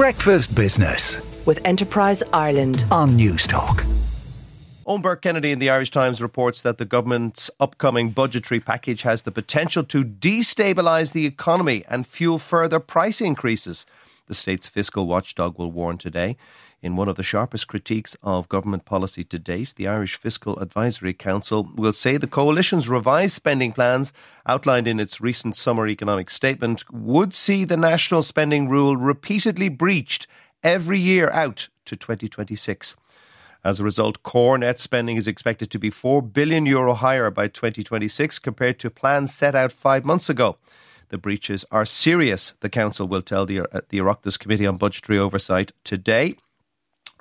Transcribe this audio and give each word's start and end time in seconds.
Breakfast 0.00 0.56
Business 0.56 1.20
with 1.44 1.60
Enterprise 1.66 2.22
Ireland 2.32 2.86
on 2.90 3.10
Newstalk. 3.10 3.84
Eoin 4.86 5.02
Burke-Kennedy 5.02 5.50
in 5.50 5.58
the 5.58 5.68
Irish 5.68 5.90
Times 5.90 6.22
reports 6.22 6.62
that 6.62 6.78
the 6.78 6.86
government's 6.86 7.50
upcoming 7.60 8.08
budgetary 8.08 8.60
package 8.60 9.02
has 9.02 9.24
the 9.24 9.30
potential 9.30 9.84
to 9.84 10.02
destabilise 10.02 11.12
the 11.12 11.26
economy 11.26 11.84
and 11.86 12.06
fuel 12.06 12.38
further 12.38 12.80
price 12.80 13.20
increases. 13.20 13.84
The 14.30 14.36
state's 14.36 14.68
fiscal 14.68 15.08
watchdog 15.08 15.58
will 15.58 15.72
warn 15.72 15.98
today. 15.98 16.36
In 16.82 16.94
one 16.94 17.08
of 17.08 17.16
the 17.16 17.22
sharpest 17.24 17.66
critiques 17.66 18.16
of 18.22 18.48
government 18.48 18.84
policy 18.84 19.24
to 19.24 19.40
date, 19.40 19.74
the 19.74 19.88
Irish 19.88 20.14
Fiscal 20.14 20.56
Advisory 20.60 21.12
Council 21.12 21.68
will 21.74 21.92
say 21.92 22.16
the 22.16 22.28
coalition's 22.28 22.88
revised 22.88 23.32
spending 23.32 23.72
plans, 23.72 24.12
outlined 24.46 24.86
in 24.86 25.00
its 25.00 25.20
recent 25.20 25.56
summer 25.56 25.88
economic 25.88 26.30
statement, 26.30 26.84
would 26.92 27.34
see 27.34 27.64
the 27.64 27.76
national 27.76 28.22
spending 28.22 28.68
rule 28.68 28.96
repeatedly 28.96 29.68
breached 29.68 30.28
every 30.62 31.00
year 31.00 31.28
out 31.30 31.68
to 31.84 31.96
2026. 31.96 32.94
As 33.64 33.80
a 33.80 33.84
result, 33.84 34.22
core 34.22 34.58
net 34.58 34.78
spending 34.78 35.16
is 35.16 35.26
expected 35.26 35.72
to 35.72 35.78
be 35.80 35.90
4 35.90 36.22
billion 36.22 36.66
euro 36.66 36.94
higher 36.94 37.32
by 37.32 37.48
2026 37.48 38.38
compared 38.38 38.78
to 38.78 38.90
plans 38.90 39.34
set 39.34 39.56
out 39.56 39.72
five 39.72 40.04
months 40.04 40.30
ago. 40.30 40.56
The 41.10 41.18
breaches 41.18 41.64
are 41.72 41.84
serious, 41.84 42.54
the 42.60 42.68
Council 42.68 43.06
will 43.06 43.22
tell 43.22 43.44
the, 43.44 43.60
uh, 43.60 43.80
the 43.88 43.98
Oireachtas 43.98 44.38
Committee 44.38 44.66
on 44.66 44.76
Budgetary 44.76 45.18
Oversight 45.18 45.72
today. 45.82 46.36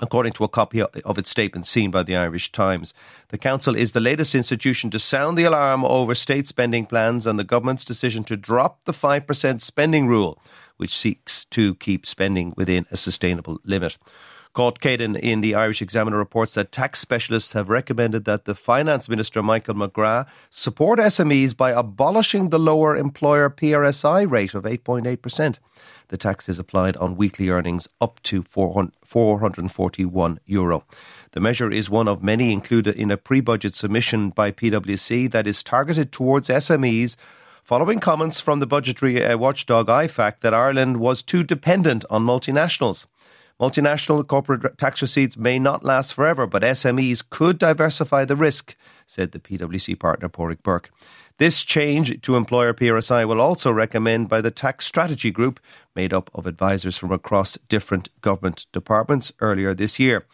According 0.01 0.33
to 0.33 0.43
a 0.43 0.47
copy 0.47 0.81
of 0.81 1.17
its 1.17 1.29
statement 1.29 1.65
seen 1.65 1.91
by 1.91 2.03
the 2.03 2.15
Irish 2.15 2.51
Times, 2.51 2.93
the 3.29 3.37
Council 3.37 3.75
is 3.75 3.91
the 3.91 3.99
latest 3.99 4.33
institution 4.33 4.89
to 4.91 4.99
sound 4.99 5.37
the 5.37 5.43
alarm 5.43 5.83
over 5.83 6.15
state 6.15 6.47
spending 6.47 6.85
plans 6.85 7.25
and 7.25 7.37
the 7.37 7.43
government's 7.43 7.83
decision 7.83 8.23
to 8.25 8.37
drop 8.37 8.85
the 8.85 8.93
5% 8.93 9.59
spending 9.59 10.07
rule, 10.07 10.39
which 10.77 10.95
seeks 10.95 11.45
to 11.45 11.75
keep 11.75 12.05
spending 12.05 12.53
within 12.55 12.85
a 12.91 12.97
sustainable 12.97 13.59
limit. 13.65 13.97
Caught 14.53 14.79
Caden 14.79 15.17
in 15.17 15.41
the 15.41 15.53
Irish 15.53 15.79
Examiner 15.79 16.17
reports 16.17 16.55
that 16.55 16.71
tax 16.71 16.99
specialists 16.99 17.53
have 17.53 17.69
recommended 17.69 18.25
that 18.25 18.45
the 18.45 18.55
Finance 18.55 19.07
Minister 19.07 19.43
Michael 19.43 19.75
McGrath 19.75 20.25
support 20.49 20.97
SMEs 20.97 21.55
by 21.55 21.69
abolishing 21.71 22.49
the 22.49 22.57
lower 22.57 22.97
employer 22.97 23.51
PRSI 23.51 24.29
rate 24.29 24.55
of 24.55 24.63
8.8%. 24.63 25.59
The 26.07 26.17
tax 26.17 26.49
is 26.49 26.57
applied 26.57 26.97
on 26.97 27.15
weekly 27.15 27.49
earnings 27.49 27.87
up 28.01 28.19
to 28.23 28.41
441 28.41 30.39
euro. 30.47 30.83
The 31.31 31.39
measure 31.39 31.71
is 31.71 31.91
one 31.91 32.07
of 32.07 32.23
many 32.23 32.51
included 32.51 32.95
in 32.95 33.11
a 33.11 33.17
pre 33.17 33.41
budget 33.41 33.75
submission 33.75 34.31
by 34.31 34.51
PwC 34.51 35.29
that 35.31 35.45
is 35.45 35.61
targeted 35.61 36.11
towards 36.11 36.49
SMEs 36.49 37.15
following 37.63 37.99
comments 37.99 38.39
from 38.39 38.59
the 38.59 38.65
budgetary 38.65 39.23
uh, 39.23 39.37
watchdog 39.37 39.85
IFAC 39.89 40.39
that 40.39 40.55
Ireland 40.55 40.97
was 40.97 41.21
too 41.21 41.43
dependent 41.43 42.03
on 42.09 42.25
multinationals. 42.25 43.05
Multinational 43.59 44.25
corporate 44.25 44.77
tax 44.77 45.01
receipts 45.01 45.35
may 45.35 45.59
not 45.59 45.83
last 45.83 46.13
forever, 46.13 46.47
but 46.47 46.61
SMEs 46.63 47.23
could 47.29 47.59
diversify 47.59 48.23
the 48.23 48.37
risk, 48.37 48.77
said 49.05 49.33
the 49.33 49.39
PwC 49.39 49.99
partner 49.99 50.29
Pádraig 50.29 50.63
Burke. 50.63 50.91
This 51.39 51.63
change 51.63 52.21
to 52.21 52.35
employer 52.37 52.73
PRSI 52.73 53.27
will 53.27 53.41
also 53.41 53.69
recommend 53.69 54.29
by 54.29 54.39
the 54.39 54.51
Tax 54.51 54.85
Strategy 54.85 55.29
Group, 55.29 55.59
made 55.93 56.13
up 56.13 56.29
of 56.33 56.47
advisors 56.47 56.97
from 56.97 57.11
across 57.11 57.57
different 57.67 58.07
government 58.21 58.65
departments 58.71 59.33
earlier 59.41 59.73
this 59.73 59.99
year. 59.99 60.25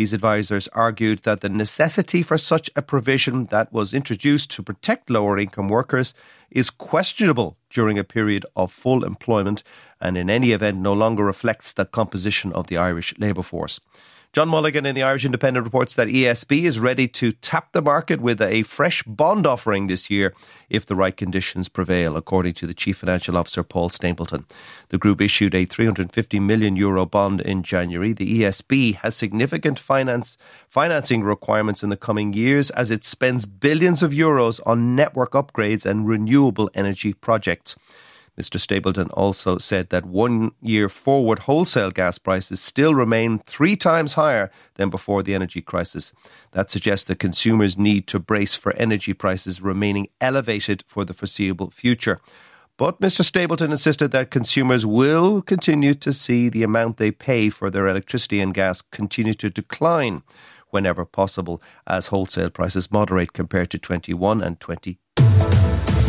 These 0.00 0.14
advisers 0.14 0.66
argued 0.68 1.24
that 1.24 1.42
the 1.42 1.50
necessity 1.50 2.22
for 2.22 2.38
such 2.38 2.70
a 2.74 2.80
provision 2.80 3.44
that 3.50 3.70
was 3.70 3.92
introduced 3.92 4.50
to 4.52 4.62
protect 4.62 5.10
lower 5.10 5.38
income 5.38 5.68
workers 5.68 6.14
is 6.50 6.70
questionable 6.70 7.58
during 7.68 7.98
a 7.98 8.02
period 8.02 8.46
of 8.56 8.72
full 8.72 9.04
employment 9.04 9.62
and 10.00 10.16
in 10.16 10.30
any 10.30 10.52
event 10.52 10.78
no 10.78 10.94
longer 10.94 11.22
reflects 11.22 11.74
the 11.74 11.84
composition 11.84 12.50
of 12.54 12.68
the 12.68 12.78
Irish 12.78 13.12
labour 13.18 13.42
force. 13.42 13.78
John 14.32 14.48
Mulligan 14.48 14.86
in 14.86 14.94
the 14.94 15.02
Irish 15.02 15.24
Independent 15.24 15.64
reports 15.64 15.96
that 15.96 16.06
ESB 16.06 16.62
is 16.62 16.78
ready 16.78 17.08
to 17.08 17.32
tap 17.32 17.72
the 17.72 17.82
market 17.82 18.20
with 18.20 18.40
a 18.40 18.62
fresh 18.62 19.02
bond 19.02 19.44
offering 19.44 19.88
this 19.88 20.08
year 20.08 20.32
if 20.68 20.86
the 20.86 20.94
right 20.94 21.16
conditions 21.16 21.68
prevail, 21.68 22.16
according 22.16 22.54
to 22.54 22.66
the 22.68 22.72
Chief 22.72 22.98
Financial 22.98 23.36
Officer 23.36 23.64
Paul 23.64 23.88
Stapleton. 23.88 24.46
The 24.90 24.98
group 24.98 25.20
issued 25.20 25.52
a 25.52 25.64
350 25.64 26.38
million 26.38 26.76
euro 26.76 27.06
bond 27.06 27.40
in 27.40 27.64
January. 27.64 28.12
The 28.12 28.42
ESB 28.42 28.94
has 28.98 29.16
significant 29.16 29.80
finance 29.80 30.38
financing 30.68 31.24
requirements 31.24 31.82
in 31.82 31.90
the 31.90 31.96
coming 31.96 32.32
years 32.32 32.70
as 32.70 32.92
it 32.92 33.02
spends 33.02 33.46
billions 33.46 34.00
of 34.00 34.12
euros 34.12 34.60
on 34.64 34.94
network 34.94 35.32
upgrades 35.32 35.84
and 35.84 36.06
renewable 36.06 36.70
energy 36.72 37.14
projects. 37.14 37.74
Mr. 38.40 38.58
Stapleton 38.58 39.10
also 39.10 39.58
said 39.58 39.90
that 39.90 40.06
one 40.06 40.52
year 40.62 40.88
forward 40.88 41.40
wholesale 41.40 41.90
gas 41.90 42.16
prices 42.16 42.58
still 42.58 42.94
remain 42.94 43.38
three 43.40 43.76
times 43.76 44.14
higher 44.14 44.50
than 44.76 44.88
before 44.88 45.22
the 45.22 45.34
energy 45.34 45.60
crisis. 45.60 46.10
That 46.52 46.70
suggests 46.70 47.06
that 47.08 47.18
consumers 47.18 47.76
need 47.76 48.06
to 48.06 48.18
brace 48.18 48.54
for 48.54 48.72
energy 48.76 49.12
prices 49.12 49.60
remaining 49.60 50.08
elevated 50.22 50.84
for 50.86 51.04
the 51.04 51.12
foreseeable 51.12 51.70
future. 51.70 52.18
But 52.78 52.98
Mr. 53.02 53.22
Stapleton 53.22 53.72
insisted 53.72 54.10
that 54.12 54.30
consumers 54.30 54.86
will 54.86 55.42
continue 55.42 55.92
to 55.92 56.10
see 56.10 56.48
the 56.48 56.62
amount 56.62 56.96
they 56.96 57.10
pay 57.10 57.50
for 57.50 57.68
their 57.68 57.88
electricity 57.88 58.40
and 58.40 58.54
gas 58.54 58.80
continue 58.80 59.34
to 59.34 59.50
decline 59.50 60.22
whenever 60.70 61.04
possible 61.04 61.60
as 61.86 62.06
wholesale 62.06 62.48
prices 62.48 62.90
moderate 62.90 63.34
compared 63.34 63.70
to 63.72 63.78
21 63.78 64.40
and 64.40 64.60
20 64.60 64.98